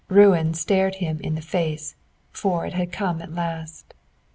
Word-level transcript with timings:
Ruin 0.09 0.55
stared 0.55 0.95
him 0.95 1.19
in 1.19 1.35
the 1.35 1.43
face, 1.43 1.93
for 2.33 2.65
it 2.65 2.73
had 2.73 2.91
come 2.91 3.21
at 3.21 3.31
last. 3.35 3.93